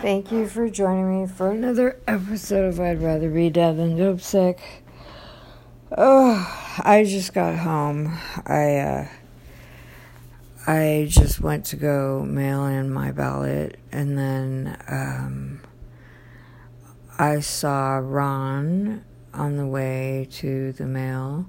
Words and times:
Thank 0.00 0.32
you 0.32 0.48
for 0.48 0.70
joining 0.70 1.20
me 1.20 1.26
for 1.28 1.50
another 1.50 2.00
episode 2.08 2.64
of 2.64 2.80
I'd 2.80 3.02
Rather 3.02 3.28
Be 3.28 3.50
Dead 3.50 3.76
Than 3.76 3.98
Dope 3.98 4.22
Sick. 4.22 4.58
Oh, 5.94 6.78
I 6.82 7.04
just 7.04 7.34
got 7.34 7.58
home. 7.58 8.18
I 8.46 8.76
uh, 8.78 9.08
I 10.66 11.06
just 11.06 11.40
went 11.40 11.66
to 11.66 11.76
go 11.76 12.24
mail 12.26 12.64
in 12.64 12.90
my 12.90 13.12
ballot, 13.12 13.78
and 13.92 14.16
then 14.16 14.78
um, 14.88 15.60
I 17.18 17.40
saw 17.40 17.98
Ron 17.98 19.04
on 19.34 19.58
the 19.58 19.66
way 19.66 20.28
to 20.30 20.72
the 20.72 20.86
mail, 20.86 21.44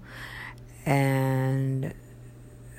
and 0.86 1.94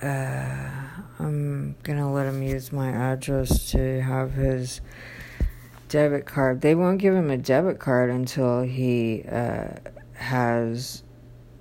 uh, 0.02 0.70
I'm 1.18 1.76
gonna 1.82 2.12
let 2.12 2.26
him 2.26 2.42
use 2.42 2.72
my 2.72 2.90
address 2.90 3.70
to 3.70 4.02
have 4.02 4.34
his 4.34 4.82
debit 5.92 6.24
card. 6.24 6.62
They 6.62 6.74
won't 6.74 6.98
give 6.98 7.14
him 7.14 7.30
a 7.30 7.36
debit 7.36 7.78
card 7.78 8.08
until 8.08 8.62
he 8.62 9.24
uh, 9.30 9.74
has 10.14 11.02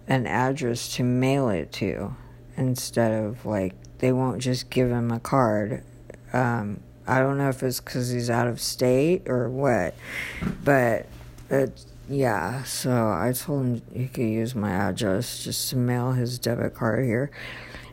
an 0.07 0.25
address 0.25 0.95
to 0.95 1.03
mail 1.03 1.49
it 1.49 1.73
to 1.73 2.15
instead 2.55 3.11
of 3.11 3.45
like 3.45 3.75
they 3.99 4.13
won't 4.13 4.41
just 4.41 4.69
give 4.69 4.89
him 4.89 5.11
a 5.11 5.19
card. 5.19 5.83
Um, 6.31 6.79
I 7.05 7.19
don't 7.19 7.37
know 7.37 7.49
if 7.49 7.61
it's 7.61 7.81
because 7.81 8.09
he's 8.09 8.29
out 8.29 8.47
of 8.47 8.61
state 8.61 9.23
or 9.27 9.49
what, 9.49 9.95
but 10.63 11.07
it, 11.49 11.83
yeah. 12.07 12.63
So 12.63 12.89
I 12.89 13.33
told 13.35 13.65
him 13.65 13.81
he 13.93 14.07
could 14.07 14.23
use 14.23 14.55
my 14.55 14.71
address 14.71 15.43
just 15.43 15.71
to 15.71 15.75
mail 15.75 16.13
his 16.13 16.39
debit 16.39 16.73
card 16.73 17.03
here. 17.03 17.31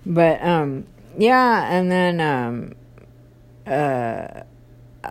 But 0.07 0.41
um, 0.41 0.87
yeah, 1.19 1.69
and 1.69 1.91
then 1.91 2.21
um, 2.21 2.75
uh 3.67 4.45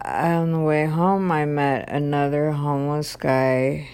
on 0.06 0.52
the 0.52 0.60
way 0.60 0.86
home, 0.86 1.32
I 1.32 1.46
met 1.46 1.90
another 1.90 2.52
homeless 2.52 3.16
guy 3.16 3.90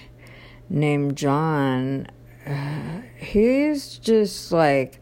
named 0.70 1.16
John. 1.16 2.08
Uh, 2.46 3.02
he's 3.18 3.98
just 3.98 4.52
like 4.52 5.00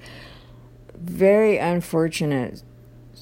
very 0.95 1.57
unfortunate 1.57 2.63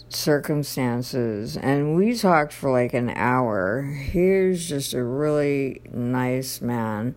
circumstances, 0.10 1.56
and 1.56 1.96
we 1.96 2.16
talked 2.16 2.54
for 2.54 2.72
like 2.72 2.94
an 2.94 3.12
hour. 3.12 3.84
He's 3.84 4.68
just 4.68 4.94
a 4.94 5.04
really 5.04 5.82
nice 5.92 6.62
man 6.62 7.16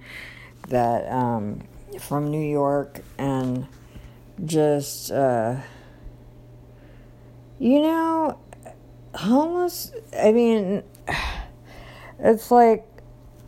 that 0.68 1.10
um, 1.10 1.62
from 1.98 2.30
New 2.30 2.46
York 2.46 3.00
and 3.18 3.66
just 4.44 5.10
uh, 5.10 5.56
you 7.58 7.80
know 7.80 8.38
homeless 9.14 9.92
i 10.18 10.32
mean 10.32 10.82
it's 12.18 12.50
like 12.50 12.86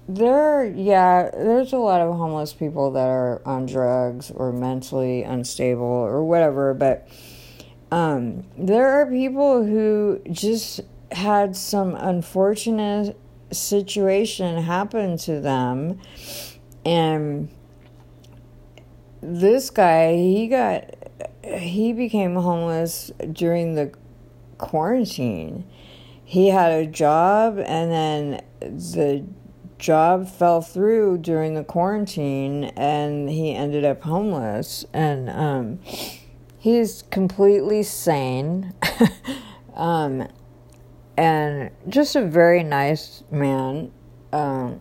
there 0.09 0.65
yeah 0.67 1.31
there's 1.33 1.73
a 1.73 1.79
lot 1.79 2.01
of 2.01 2.15
homeless 2.15 2.53
people 2.53 2.91
that 2.91 3.09
are 3.09 3.41
on 3.47 3.65
drugs 3.65 4.31
or 4.31 4.53
mentally 4.53 5.23
unstable 5.23 5.83
or 5.83 6.23
whatever 6.25 6.75
but 6.75 7.09
um, 7.91 8.45
there 8.59 8.89
are 8.89 9.07
people 9.07 9.65
who 9.65 10.21
just 10.33 10.81
had 11.13 11.55
some 11.55 11.95
unfortunate 11.95 13.17
situation 13.53 14.61
happen 14.63 15.17
to 15.17 15.41
them 15.41 16.01
and 16.85 17.49
this 19.21 19.71
guy 19.71 20.17
he 20.17 20.49
got 20.49 20.85
he 21.45 21.93
became 21.93 22.35
homeless 22.35 23.13
during 23.33 23.75
the 23.75 23.93
quarantine. 24.59 25.65
He 26.25 26.49
had 26.49 26.73
a 26.73 26.87
job 26.87 27.59
and 27.59 27.91
then 27.91 28.45
the 28.61 29.25
job 29.79 30.29
fell 30.29 30.63
through 30.63 31.19
during 31.19 31.55
the 31.55 31.65
quarantine 31.65 32.65
and 32.77 33.29
he 33.29 33.55
ended 33.55 33.85
up 33.85 34.03
homeless. 34.03 34.85
And 34.93 35.29
um, 35.31 35.81
he's 36.59 37.03
completely 37.11 37.83
sane. 37.83 38.73
Um, 39.75 40.29
and 41.17 41.71
just 41.89 42.17
a 42.17 42.25
very 42.25 42.63
nice 42.63 43.23
man 43.31 43.93
um, 44.33 44.81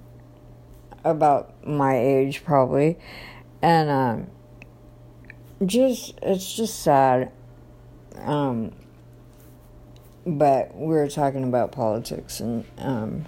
about 1.03 1.67
my 1.67 1.97
age 1.97 2.43
probably. 2.43 2.97
And 3.61 3.89
um, 3.89 4.27
just 5.65 6.17
it's 6.21 6.55
just 6.55 6.81
sad. 6.81 7.31
Um, 8.17 8.73
but 10.25 10.75
we 10.75 10.87
were 10.87 11.07
talking 11.07 11.43
about 11.43 11.71
politics 11.71 12.39
and 12.39 12.65
um, 12.77 13.25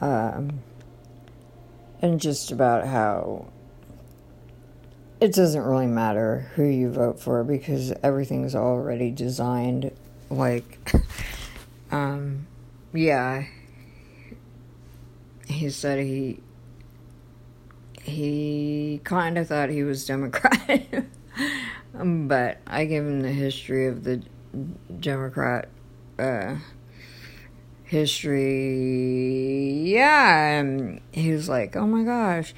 um, 0.00 0.60
and 2.02 2.20
just 2.20 2.50
about 2.50 2.86
how 2.86 3.46
it 5.20 5.34
doesn't 5.34 5.62
really 5.62 5.86
matter 5.86 6.50
who 6.54 6.64
you 6.64 6.90
vote 6.90 7.20
for 7.20 7.44
because 7.44 7.92
everything's 8.02 8.54
already 8.54 9.10
designed 9.10 9.90
like 10.30 10.92
um, 11.90 12.46
yeah. 12.92 13.44
He 15.46 15.68
said 15.70 15.98
he 15.98 16.40
he 18.02 19.00
kind 19.04 19.36
of 19.36 19.46
thought 19.46 19.68
he 19.68 19.82
was 19.82 20.06
democrat 20.06 21.04
but 21.94 22.58
i 22.66 22.84
gave 22.84 23.02
him 23.02 23.20
the 23.20 23.30
history 23.30 23.86
of 23.86 24.04
the 24.04 24.22
Democrat 25.00 25.68
uh, 26.18 26.56
history. 27.84 29.82
Yeah, 29.92 30.58
and 30.58 31.00
he 31.12 31.32
was 31.32 31.48
like, 31.48 31.76
"Oh 31.76 31.86
my 31.86 32.02
gosh." 32.04 32.54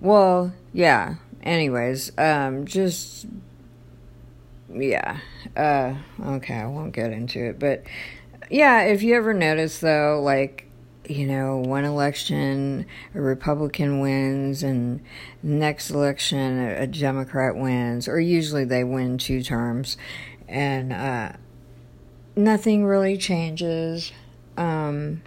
Well, 0.00 0.52
yeah. 0.72 1.16
Anyways, 1.42 2.12
um, 2.18 2.64
just 2.64 3.26
yeah. 4.72 5.18
Uh, 5.56 5.94
okay, 6.24 6.54
I 6.54 6.66
won't 6.66 6.92
get 6.92 7.12
into 7.12 7.44
it, 7.44 7.58
but 7.58 7.84
yeah. 8.50 8.82
If 8.82 9.02
you 9.02 9.14
ever 9.16 9.34
notice 9.34 9.78
though, 9.78 10.20
like 10.22 10.66
you 11.06 11.26
know, 11.26 11.58
one 11.58 11.84
election 11.84 12.86
a 13.14 13.20
Republican 13.20 14.00
wins, 14.00 14.62
and 14.62 15.00
next 15.42 15.90
election 15.90 16.58
a 16.58 16.86
Democrat 16.86 17.56
wins, 17.56 18.08
or 18.08 18.18
usually 18.18 18.64
they 18.64 18.84
win 18.84 19.18
two 19.18 19.42
terms 19.42 19.96
and 20.48 20.92
uh, 20.92 21.32
nothing 22.36 22.84
really 22.84 23.16
changes. 23.16 24.12
Um, 24.56 25.22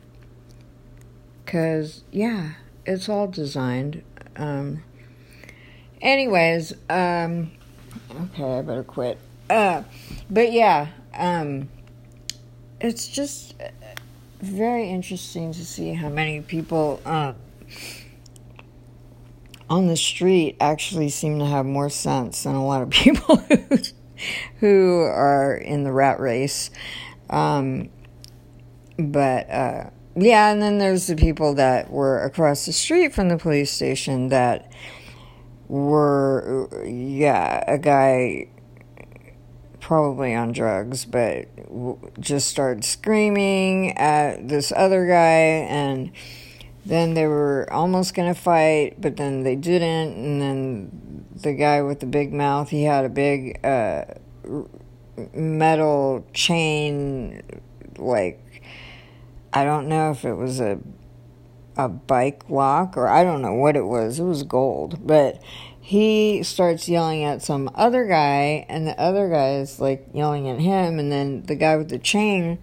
cause 1.46 2.04
yeah, 2.12 2.54
it's 2.86 3.10
all 3.10 3.28
designed. 3.28 4.04
Um, 4.36 4.84
anyways, 6.02 6.74
um, 6.90 7.52
okay, 8.12 8.60
I 8.60 8.62
better 8.62 8.84
quit. 8.84 9.18
Uh, 9.50 9.84
but 10.30 10.52
yeah, 10.52 10.88
um, 11.14 11.70
it's 12.80 13.08
just 13.08 13.56
very 14.42 14.90
interesting 14.90 15.52
to 15.54 15.66
see 15.66 15.94
how 15.94 16.10
many 16.10 16.42
people 16.42 17.02
uh, 17.06 17.34
on 19.70 19.88
the 19.88 19.98
street 19.98 20.56
actually 20.60 21.10
seem 21.10 21.40
to 21.40 21.46
have 21.46 21.66
more 21.66 21.90
sense 21.90 22.44
than 22.44 22.56
a 22.56 22.66
lot 22.66 22.82
of 22.82 22.90
people 22.92 23.42
who 24.60 25.02
are 25.02 25.56
in 25.56 25.84
the 25.84 25.92
rat 25.92 26.20
race. 26.20 26.70
Um, 27.30 27.90
but 28.98 29.50
uh, 29.50 29.90
yeah, 30.16 30.52
and 30.52 30.62
then 30.62 30.80
there's 30.80 31.08
the 31.08 31.16
people 31.16 31.54
that 31.56 31.92
were 31.92 32.24
across 32.24 32.66
the 32.66 32.74
street 32.74 33.14
from 33.14 33.30
the 33.30 33.38
police 33.38 33.72
station 33.72 34.30
that 34.30 34.72
were, 35.68 36.70
yeah, 36.86 37.64
a 37.68 37.78
guy 37.78 38.48
probably 39.80 40.34
on 40.34 40.52
drugs, 40.52 41.06
but 41.06 41.48
just 42.20 42.50
started 42.50 42.84
screaming 42.84 43.98
at 43.98 44.48
this 44.48 44.74
other 44.76 45.08
guy 45.08 45.66
and 45.70 46.12
then 46.88 47.14
they 47.14 47.28
were 47.28 47.68
almost 47.72 48.14
going 48.14 48.34
to 48.34 48.40
fight, 48.40 49.00
but 49.00 49.18
then 49.18 49.44
they 49.44 49.56
didn't. 49.56 50.14
And 50.16 50.42
then 50.42 51.26
the 51.36 51.54
guy 51.54 51.82
with 51.82 52.00
the 52.00 52.06
big 52.06 52.34
mouth, 52.34 52.70
he 52.70 52.84
had 52.84 53.04
a 53.04 53.10
big 53.10 53.64
uh, 53.66 54.06
metal 55.34 56.26
chain, 56.34 57.44
like, 57.98 58.64
I 59.52 59.64
don't 59.64 59.88
know 59.88 60.12
if 60.12 60.24
it 60.24 60.36
was 60.36 60.60
a 60.60 60.80
a 61.78 61.88
bike 61.88 62.50
lock 62.50 62.98
or 62.98 63.08
I 63.08 63.24
don't 63.24 63.42
know 63.42 63.54
what 63.54 63.76
it 63.76 63.86
was. 63.86 64.20
It 64.20 64.24
was 64.24 64.44
gold, 64.44 65.06
but 65.06 65.40
he 65.80 66.42
starts 66.44 66.90
yelling 66.90 67.24
at 67.24 67.42
some 67.42 67.70
other 67.76 68.06
guy, 68.06 68.66
and 68.68 68.88
the 68.88 69.00
other 69.00 69.30
guy 69.30 69.56
is 69.56 69.80
like 69.80 70.08
yelling 70.14 70.50
at 70.50 70.60
him, 70.60 71.00
and 71.00 71.12
then 71.12 71.44
the 71.44 71.56
guy 71.56 71.78
with 71.78 71.90
the 71.90 72.00
chain 72.00 72.60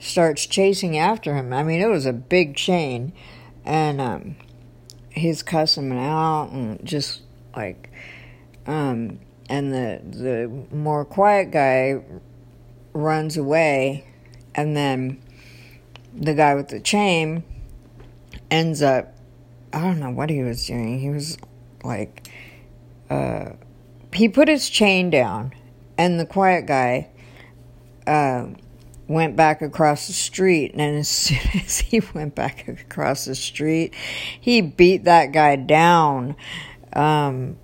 starts 0.00 0.46
chasing 0.46 0.96
after 0.96 1.34
him. 1.34 1.52
I 1.52 1.62
mean, 1.62 1.80
it 1.80 1.88
was 1.88 2.06
a 2.06 2.12
big 2.12 2.56
chain 2.56 3.12
and 3.64 4.00
um, 4.00 4.36
he's 5.10 5.42
cussing 5.42 5.90
me 5.90 5.98
out 5.98 6.50
and 6.52 6.84
just 6.84 7.22
like 7.56 7.90
um, 8.66 9.18
and 9.48 9.72
the 9.72 10.00
the 10.04 10.76
more 10.76 11.04
quiet 11.04 11.50
guy 11.50 12.02
runs 12.92 13.36
away 13.36 14.06
and 14.54 14.76
then 14.76 15.20
the 16.14 16.34
guy 16.34 16.54
with 16.54 16.68
the 16.68 16.80
chain 16.80 17.42
ends 18.50 18.82
up, 18.82 19.14
I 19.72 19.80
don't 19.80 19.98
know 19.98 20.10
what 20.10 20.30
he 20.30 20.42
was 20.42 20.66
doing. 20.66 21.00
He 21.00 21.10
was 21.10 21.36
like, 21.82 22.28
uh, 23.10 23.50
he 24.12 24.28
put 24.28 24.48
his 24.48 24.70
chain 24.70 25.10
down, 25.10 25.52
and 25.98 26.20
the 26.20 26.26
quiet 26.26 26.66
guy 26.66 27.08
uh, 28.06 28.46
went 29.08 29.36
back 29.36 29.62
across 29.62 30.06
the 30.06 30.12
street. 30.12 30.72
And 30.74 30.98
as 30.98 31.08
soon 31.08 31.62
as 31.62 31.78
he 31.78 32.00
went 32.14 32.34
back 32.34 32.68
across 32.68 33.24
the 33.24 33.34
street, 33.34 33.94
he 34.40 34.60
beat 34.60 35.04
that 35.04 35.32
guy 35.32 35.56
down 35.56 36.36
um, 36.94 37.58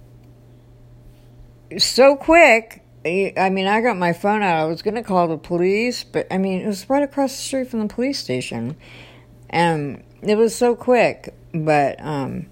so 1.79 2.17
quick. 2.17 2.85
I 3.05 3.49
mean, 3.51 3.67
I 3.67 3.81
got 3.81 3.97
my 3.97 4.13
phone 4.13 4.43
out. 4.43 4.61
I 4.61 4.65
was 4.65 4.83
going 4.83 4.97
to 4.97 5.03
call 5.03 5.29
the 5.29 5.39
police, 5.39 6.05
but 6.05 6.27
I 6.31 6.37
mean, 6.37 6.61
it 6.61 6.67
was 6.67 6.89
right 6.91 7.03
across 7.03 7.35
the 7.35 7.43
street 7.43 7.69
from 7.69 7.81
the 7.81 7.95
police 7.95 8.19
station. 8.19 8.77
And 9.49 10.05
it 10.21 10.37
was 10.37 10.55
so 10.55 10.77
quick. 10.77 11.35
But, 11.55 11.97
um, 12.05 12.47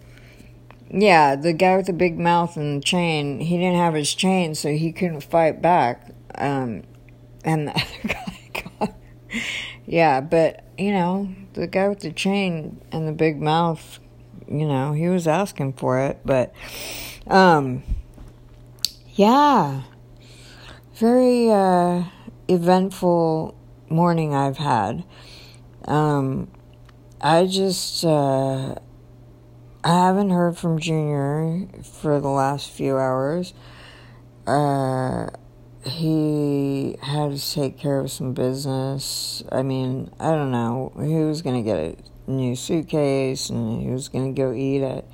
yeah, 0.90 1.36
the 1.36 1.52
guy 1.52 1.76
with 1.76 1.86
the 1.86 1.92
big 1.92 2.18
mouth 2.18 2.56
and 2.56 2.80
the 2.80 2.84
chain, 2.84 3.40
he 3.40 3.58
didn't 3.58 3.76
have 3.76 3.92
his 3.92 4.14
chain, 4.14 4.54
so 4.54 4.70
he 4.72 4.90
couldn't 4.90 5.20
fight 5.20 5.60
back. 5.60 6.10
Um, 6.34 6.84
and 7.44 7.68
the 7.68 7.72
other 7.76 8.08
guy 8.14 8.37
yeah, 9.86 10.20
but, 10.20 10.64
you 10.76 10.92
know, 10.92 11.28
the 11.54 11.66
guy 11.66 11.88
with 11.88 12.00
the 12.00 12.12
chain 12.12 12.80
and 12.92 13.06
the 13.06 13.12
big 13.12 13.40
mouth, 13.40 14.00
you 14.46 14.66
know, 14.66 14.92
he 14.92 15.08
was 15.08 15.26
asking 15.26 15.74
for 15.74 15.98
it, 16.00 16.20
but, 16.24 16.52
um, 17.26 17.82
yeah, 19.14 19.82
very, 20.94 21.50
uh, 21.50 22.04
eventful 22.48 23.54
morning 23.88 24.34
I've 24.34 24.58
had. 24.58 25.04
Um, 25.84 26.50
I 27.20 27.46
just, 27.46 28.04
uh, 28.04 28.76
I 29.84 30.06
haven't 30.06 30.30
heard 30.30 30.58
from 30.58 30.78
Junior 30.78 31.68
for 31.82 32.20
the 32.20 32.28
last 32.28 32.70
few 32.70 32.96
hours. 32.96 33.54
Uh, 34.46 35.28
he 35.84 36.96
had 37.02 37.36
to 37.36 37.52
take 37.52 37.78
care 37.78 38.00
of 38.00 38.10
some 38.10 38.32
business. 38.32 39.42
I 39.50 39.62
mean, 39.62 40.10
I 40.18 40.30
don't 40.32 40.50
know. 40.50 40.92
He 41.00 41.16
was 41.16 41.42
going 41.42 41.62
to 41.62 41.62
get 41.62 41.78
a 41.78 42.30
new 42.30 42.56
suitcase 42.56 43.50
and 43.50 43.82
he 43.82 43.88
was 43.88 44.08
going 44.08 44.34
to 44.34 44.40
go 44.40 44.52
eat 44.52 44.82
at 44.82 45.04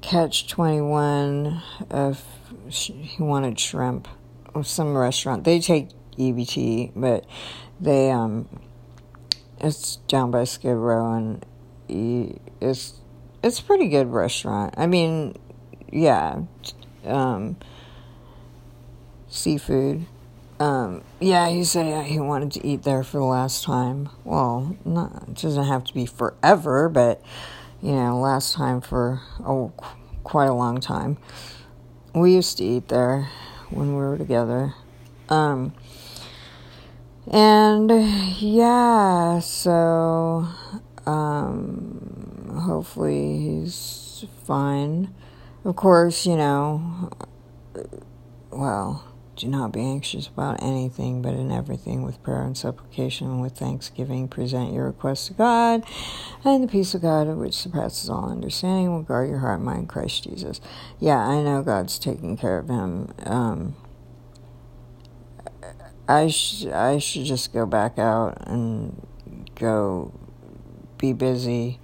Catch 0.00 0.48
21 0.48 1.62
if 1.90 2.24
he 2.68 3.22
wanted 3.22 3.58
shrimp 3.58 4.08
or 4.54 4.64
some 4.64 4.96
restaurant. 4.96 5.44
They 5.44 5.60
take 5.60 5.88
EBT, 6.18 6.92
but 6.94 7.24
they, 7.80 8.10
um, 8.10 8.48
it's 9.60 9.96
down 10.08 10.30
by 10.30 10.44
Skid 10.44 10.76
Row 10.76 11.12
and 11.12 11.44
it's 11.88 12.94
it's 13.42 13.60
a 13.60 13.62
pretty 13.62 13.88
good 13.88 14.08
restaurant. 14.08 14.74
I 14.76 14.86
mean, 14.86 15.36
yeah, 15.92 16.42
um, 17.04 17.56
seafood. 19.28 20.06
Um, 20.60 21.02
yeah, 21.20 21.48
he 21.48 21.62
said 21.62 22.06
he 22.06 22.18
wanted 22.18 22.52
to 22.52 22.66
eat 22.66 22.82
there 22.82 23.04
for 23.04 23.18
the 23.18 23.24
last 23.24 23.62
time. 23.62 24.08
Well, 24.24 24.76
not 24.84 25.28
it 25.28 25.36
doesn't 25.36 25.66
have 25.66 25.84
to 25.84 25.94
be 25.94 26.04
forever, 26.04 26.88
but 26.88 27.22
you 27.80 27.92
know, 27.92 28.18
last 28.18 28.54
time 28.54 28.80
for 28.80 29.20
oh, 29.40 29.72
quite 30.24 30.46
a 30.46 30.54
long 30.54 30.80
time. 30.80 31.16
We 32.14 32.34
used 32.34 32.58
to 32.58 32.64
eat 32.64 32.88
there 32.88 33.28
when 33.70 33.90
we 33.90 34.00
were 34.00 34.18
together. 34.18 34.74
Um, 35.28 35.74
and 37.30 37.90
yeah, 38.40 39.38
so 39.40 40.48
um, 41.06 42.60
hopefully 42.66 43.38
he's 43.38 44.24
fine. 44.44 45.14
Of 45.64 45.76
course, 45.76 46.26
you 46.26 46.36
know, 46.36 47.10
well, 48.50 49.04
do 49.38 49.48
not 49.48 49.72
be 49.72 49.80
anxious 49.80 50.26
about 50.26 50.62
anything, 50.62 51.22
but 51.22 51.34
in 51.34 51.50
everything 51.50 52.02
with 52.02 52.22
prayer 52.22 52.42
and 52.42 52.56
supplication 52.56 53.28
and 53.28 53.40
with 53.40 53.56
thanksgiving, 53.56 54.28
present 54.28 54.72
your 54.72 54.86
requests 54.86 55.28
to 55.28 55.34
God, 55.34 55.84
and 56.44 56.62
the 56.62 56.68
peace 56.68 56.94
of 56.94 57.02
God, 57.02 57.28
which 57.36 57.54
surpasses 57.54 58.10
all 58.10 58.30
understanding, 58.30 58.92
will 58.92 59.02
guard 59.02 59.28
your 59.28 59.38
heart 59.38 59.56
and 59.56 59.64
mind, 59.64 59.88
Christ 59.88 60.24
Jesus. 60.24 60.60
Yeah, 61.00 61.18
I 61.18 61.42
know 61.42 61.62
God's 61.62 61.98
taking 61.98 62.36
care 62.36 62.58
of 62.58 62.68
him. 62.68 63.12
Um, 63.24 63.76
I 66.06 66.28
sh- 66.28 66.66
I 66.66 66.98
should 66.98 67.24
just 67.24 67.52
go 67.52 67.66
back 67.66 67.98
out 67.98 68.46
and 68.46 69.06
go 69.54 70.12
be 70.98 71.12
busy 71.12 71.78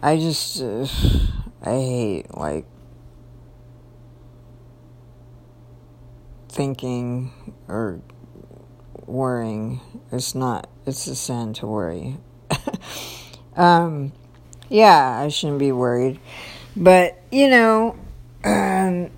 I 0.00 0.16
just, 0.16 0.62
uh, 0.62 0.86
I 1.62 1.70
hate, 1.70 2.36
like, 2.36 2.64
thinking 6.48 7.32
or 7.68 8.00
worrying. 9.06 9.80
It's 10.12 10.34
not, 10.34 10.68
it's 10.86 11.06
a 11.06 11.14
sin 11.14 11.54
to 11.54 11.66
worry. 11.66 12.16
um, 13.56 14.12
yeah, 14.68 15.20
I 15.20 15.28
shouldn't 15.28 15.58
be 15.58 15.72
worried. 15.72 16.20
But, 16.76 17.20
you 17.30 17.48
know, 17.48 17.96
um, 18.44 19.10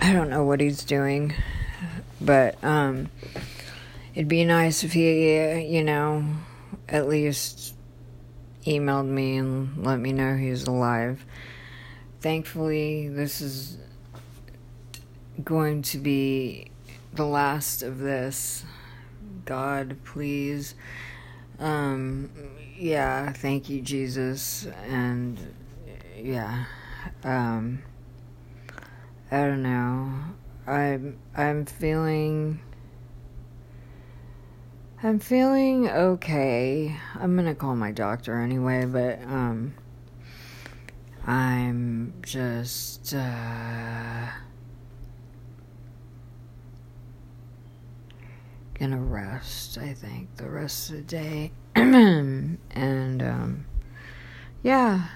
I 0.00 0.12
don't 0.12 0.30
know 0.30 0.44
what 0.44 0.60
he's 0.60 0.84
doing, 0.84 1.34
but, 2.20 2.62
um, 2.64 3.10
it'd 4.14 4.28
be 4.28 4.44
nice 4.44 4.84
if 4.84 4.92
he, 4.92 5.60
you 5.60 5.84
know, 5.84 6.24
at 6.88 7.08
least 7.08 7.74
emailed 8.64 9.06
me 9.06 9.36
and 9.36 9.84
let 9.84 9.98
me 9.98 10.12
know 10.12 10.36
he's 10.36 10.64
alive. 10.64 11.24
Thankfully, 12.20 13.08
this 13.08 13.40
is 13.40 13.78
going 15.44 15.82
to 15.82 15.98
be 15.98 16.70
the 17.12 17.24
last 17.24 17.82
of 17.82 17.98
this. 17.98 18.64
God, 19.44 19.96
please. 20.04 20.74
Um, 21.58 22.30
yeah, 22.76 23.32
thank 23.32 23.68
you, 23.68 23.80
Jesus. 23.80 24.66
And 24.88 25.38
yeah, 26.16 26.64
um, 27.24 27.82
I 29.30 29.38
don't 29.38 29.62
know. 29.62 30.12
I'm 30.66 31.18
I'm 31.34 31.64
feeling 31.64 32.60
I'm 35.02 35.18
feeling 35.18 35.88
okay. 35.88 36.96
I'm 37.14 37.36
gonna 37.36 37.54
call 37.54 37.76
my 37.76 37.92
doctor 37.92 38.40
anyway, 38.40 38.84
but 38.84 39.22
um, 39.22 39.74
I'm 41.26 42.14
just 42.22 43.14
uh, 43.14 44.26
gonna 48.78 49.00
rest. 49.00 49.78
I 49.78 49.92
think 49.92 50.36
the 50.36 50.48
rest 50.48 50.90
of 50.90 50.96
the 50.96 51.02
day, 51.02 51.52
and 51.74 53.22
um, 53.22 53.66
yeah, 54.62 55.08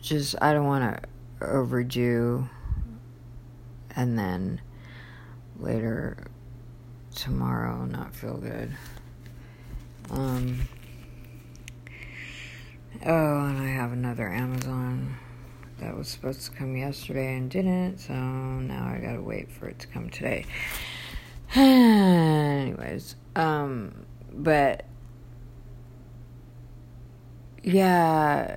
just 0.00 0.34
I 0.40 0.52
don't 0.52 0.66
want 0.66 1.02
to 1.02 1.46
overdo, 1.46 2.48
and 3.94 4.18
then 4.18 4.60
later 5.58 6.26
tomorrow 7.14 7.84
not 7.84 8.14
feel 8.14 8.36
good. 8.36 8.74
Um, 10.10 10.68
oh, 13.04 13.46
and 13.46 13.58
I 13.58 13.68
have 13.68 13.92
another 13.92 14.28
Amazon 14.28 15.16
that 15.78 15.96
was 15.96 16.08
supposed 16.08 16.44
to 16.46 16.50
come 16.52 16.76
yesterday 16.76 17.36
and 17.36 17.50
didn't, 17.50 17.98
so 17.98 18.14
now 18.14 18.86
I 18.86 18.98
gotta 18.98 19.20
wait 19.20 19.50
for 19.50 19.68
it 19.68 19.78
to 19.80 19.86
come 19.86 20.08
today. 20.08 20.46
Anyways, 21.54 23.16
um, 23.34 24.06
but 24.32 24.84
yeah, 27.62 28.56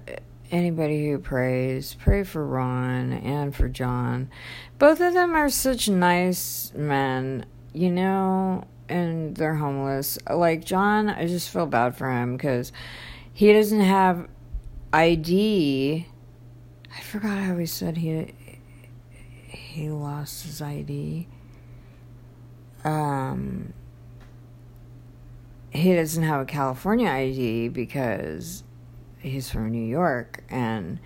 anybody 0.51 1.09
who 1.09 1.19
prays, 1.19 1.95
pray 1.99 2.23
for 2.23 2.45
Ron 2.45 3.13
and 3.13 3.55
for 3.55 3.69
John. 3.69 4.29
Both 4.77 5.01
of 5.01 5.13
them 5.13 5.35
are 5.35 5.49
such 5.49 5.89
nice 5.89 6.71
men 6.75 7.45
you 7.73 7.91
know, 7.91 8.63
and 8.87 9.35
they're 9.35 9.55
homeless. 9.55 10.17
Like 10.29 10.65
John, 10.65 11.09
I 11.09 11.27
just 11.27 11.49
feel 11.49 11.65
bad 11.65 11.95
for 11.95 12.11
him 12.11 12.37
because 12.37 12.71
he 13.31 13.53
doesn't 13.53 13.81
have 13.81 14.27
ID. 14.91 16.07
I 16.95 17.01
forgot 17.01 17.37
how 17.37 17.57
he 17.57 17.65
said 17.65 17.97
he 17.97 18.33
he 19.47 19.89
lost 19.89 20.43
his 20.43 20.61
ID. 20.61 21.27
Um, 22.83 23.73
he 25.71 25.93
doesn't 25.95 26.23
have 26.23 26.41
a 26.41 26.45
California 26.45 27.09
ID 27.09 27.69
because 27.69 28.63
he's 29.19 29.49
from 29.49 29.69
New 29.71 29.85
York, 29.85 30.43
and 30.49 30.99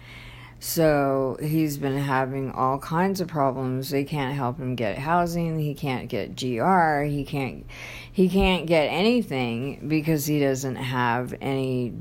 So 0.59 1.35
he's 1.41 1.77
been 1.77 1.97
having 1.97 2.49
all 2.51 2.79
kinds 2.79 3.19
of 3.19 3.27
problems. 3.27 3.89
They 3.89 4.05
can't 4.05 4.33
help 4.33 4.57
him 4.57 4.75
get 4.75 4.97
housing. 4.97 5.59
He 5.59 5.73
can't 5.73 6.07
get 6.07 6.37
GR. 6.37 7.01
He 7.01 7.25
can't 7.25 7.65
he 8.09 8.29
can't 8.29 8.65
get 8.65 8.85
anything 8.85 9.89
because 9.89 10.25
he 10.25 10.39
doesn't 10.39 10.77
have 10.77 11.33
any 11.41 11.93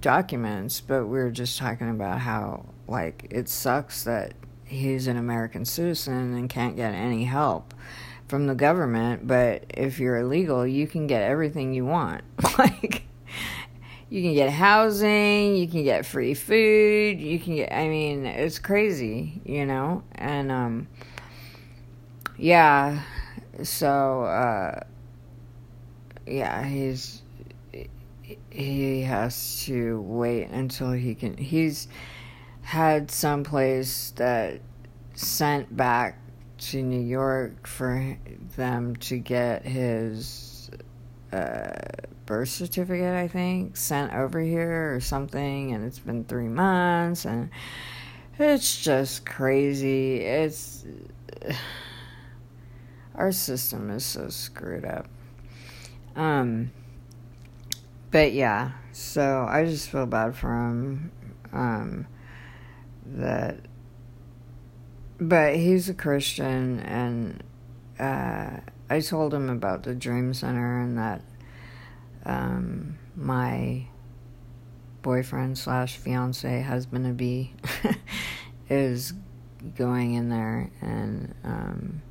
documents. 0.00 0.80
But 0.80 1.06
we 1.06 1.18
are 1.20 1.30
just 1.30 1.58
talking 1.58 1.90
about 1.90 2.20
how 2.20 2.64
like 2.88 3.26
it 3.30 3.50
sucks 3.50 4.04
that 4.04 4.32
he's 4.64 5.06
an 5.06 5.18
American 5.18 5.66
citizen 5.66 6.34
and 6.34 6.48
can't 6.48 6.76
get 6.76 6.94
any 6.94 7.24
help 7.24 7.74
from 8.32 8.46
the 8.46 8.54
government, 8.54 9.26
but 9.26 9.62
if 9.68 10.00
you're 10.00 10.16
illegal, 10.16 10.66
you 10.66 10.86
can 10.86 11.06
get 11.06 11.20
everything 11.20 11.74
you 11.74 11.84
want. 11.84 12.24
like 12.58 13.02
you 14.08 14.22
can 14.22 14.32
get 14.32 14.48
housing, 14.48 15.54
you 15.54 15.68
can 15.68 15.84
get 15.84 16.06
free 16.06 16.32
food, 16.32 17.20
you 17.20 17.38
can 17.38 17.56
get 17.56 17.70
I 17.70 17.88
mean, 17.88 18.24
it's 18.24 18.58
crazy, 18.58 19.42
you 19.44 19.66
know? 19.66 20.02
And 20.14 20.50
um 20.50 20.88
yeah, 22.38 23.02
so 23.64 24.22
uh 24.22 24.80
yeah, 26.26 26.64
he's 26.64 27.20
he 28.48 29.02
has 29.02 29.62
to 29.66 30.00
wait 30.00 30.48
until 30.48 30.92
he 30.92 31.14
can 31.14 31.36
he's 31.36 31.86
had 32.62 33.10
some 33.10 33.44
place 33.44 34.14
that 34.16 34.62
sent 35.14 35.76
back 35.76 36.21
to 36.70 36.82
New 36.82 37.00
York 37.00 37.66
for 37.66 38.16
them 38.56 38.94
to 38.96 39.18
get 39.18 39.64
his 39.64 40.70
uh, 41.32 41.72
birth 42.26 42.50
certificate, 42.50 43.14
I 43.14 43.26
think, 43.26 43.76
sent 43.76 44.12
over 44.12 44.40
here 44.40 44.94
or 44.94 45.00
something, 45.00 45.72
and 45.72 45.84
it's 45.84 45.98
been 45.98 46.24
three 46.24 46.48
months, 46.48 47.24
and 47.24 47.50
it's 48.38 48.82
just 48.82 49.26
crazy. 49.26 50.18
It's. 50.18 50.84
Our 53.14 53.30
system 53.30 53.90
is 53.90 54.06
so 54.06 54.30
screwed 54.30 54.86
up. 54.86 55.06
Um, 56.16 56.72
but 58.10 58.32
yeah, 58.32 58.72
so 58.92 59.46
I 59.48 59.66
just 59.66 59.90
feel 59.90 60.06
bad 60.06 60.34
for 60.34 60.50
him. 60.50 61.12
Um, 61.52 62.06
that 63.04 63.58
but 65.22 65.56
he's 65.56 65.88
a 65.88 65.94
Christian, 65.94 66.80
and 66.80 67.42
uh, 67.98 68.60
I 68.90 69.00
told 69.00 69.32
him 69.32 69.48
about 69.48 69.84
the 69.84 69.94
Dream 69.94 70.34
Center 70.34 70.80
and 70.80 70.98
that 70.98 71.22
um, 72.26 72.98
my 73.14 73.86
boyfriend 75.02 75.58
slash 75.58 75.96
fiance 75.96 76.62
husband 76.62 77.04
to 77.06 77.12
be 77.12 77.54
is 78.68 79.14
going 79.76 80.14
in 80.14 80.28
there 80.28 80.70
and 80.80 81.34
um, 81.44 82.02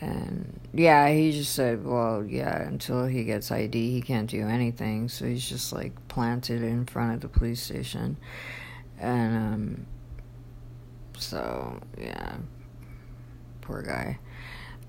and 0.00 0.60
yeah 0.72 1.08
he 1.10 1.32
just 1.32 1.54
said 1.54 1.84
well 1.84 2.24
yeah 2.24 2.62
until 2.62 3.06
he 3.06 3.24
gets 3.24 3.50
id 3.50 3.90
he 3.90 4.00
can't 4.00 4.30
do 4.30 4.46
anything. 4.46 5.08
So 5.08 5.26
he's 5.26 5.46
just 5.46 5.72
like 5.72 5.92
planted 6.08 6.62
in 6.62 6.86
front 6.86 7.14
of 7.14 7.20
the 7.20 7.28
police 7.28 7.62
station. 7.62 8.16
And 8.98 9.36
um 9.36 9.86
so, 11.18 11.80
yeah. 11.98 12.36
Poor 13.60 13.82
guy. 13.82 14.18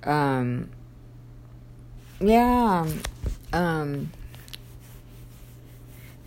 Um, 0.04 0.70
yeah. 2.20 2.88
Um, 3.54 4.12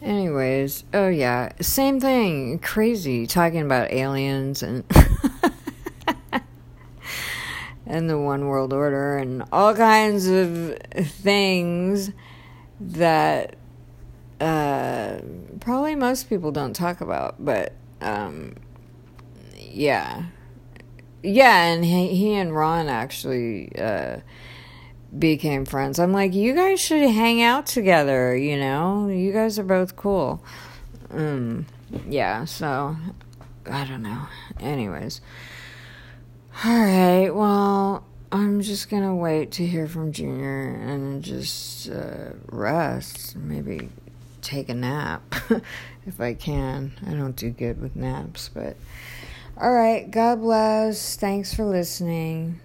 anyways, 0.02 0.84
oh 0.94 1.08
yeah, 1.08 1.52
same 1.60 2.00
thing. 2.00 2.58
Crazy 2.58 3.26
talking 3.26 3.60
about 3.62 3.92
aliens 3.92 4.62
and 4.62 4.84
and 7.86 8.08
the 8.08 8.18
one 8.18 8.46
world 8.46 8.72
order 8.72 9.18
and 9.18 9.44
all 9.52 9.74
kinds 9.74 10.26
of 10.28 10.76
things 11.04 12.10
that 12.80 13.56
uh, 14.40 15.18
probably 15.60 15.94
most 15.94 16.28
people 16.28 16.52
don't 16.52 16.74
talk 16.74 17.00
about, 17.00 17.36
but 17.44 17.74
um, 18.00 18.54
yeah. 19.70 20.24
Yeah, 21.22 21.64
and 21.64 21.84
he, 21.84 22.14
he 22.14 22.34
and 22.34 22.54
Ron 22.54 22.88
actually 22.88 23.72
uh, 23.78 24.20
became 25.16 25.64
friends. 25.64 25.98
I'm 25.98 26.12
like, 26.12 26.34
you 26.34 26.54
guys 26.54 26.80
should 26.80 27.08
hang 27.10 27.42
out 27.42 27.66
together, 27.66 28.36
you 28.36 28.56
know? 28.56 29.08
You 29.08 29.32
guys 29.32 29.58
are 29.58 29.64
both 29.64 29.96
cool. 29.96 30.42
Um, 31.10 31.66
yeah, 32.08 32.44
so 32.44 32.96
I 33.66 33.84
don't 33.84 34.02
know. 34.02 34.26
Anyways. 34.60 35.20
Alright, 36.64 37.34
well, 37.34 38.04
I'm 38.32 38.60
just 38.60 38.88
gonna 38.90 39.14
wait 39.14 39.52
to 39.52 39.66
hear 39.66 39.88
from 39.88 40.12
Junior 40.12 40.74
and 40.74 41.22
just 41.22 41.90
uh, 41.90 42.32
rest. 42.46 43.36
Maybe 43.36 43.88
take 44.42 44.68
a 44.68 44.74
nap 44.74 45.34
if 46.06 46.20
I 46.20 46.34
can. 46.34 46.92
I 47.06 47.12
don't 47.12 47.36
do 47.36 47.50
good 47.50 47.80
with 47.80 47.94
naps, 47.94 48.48
but. 48.48 48.76
All 49.60 49.72
right. 49.72 50.10
God 50.10 50.40
bless. 50.40 51.16
Thanks 51.16 51.52
for 51.52 51.64
listening. 51.64 52.60